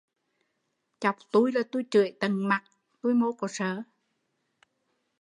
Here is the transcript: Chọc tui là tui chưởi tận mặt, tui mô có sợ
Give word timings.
Chọc 1.01 1.17
tui 1.31 1.49
là 1.51 1.63
tui 1.71 1.83
chưởi 1.91 2.11
tận 2.19 2.33
mặt, 2.49 2.63
tui 3.01 3.13
mô 3.13 3.31
có 3.39 3.47
sợ 3.57 3.83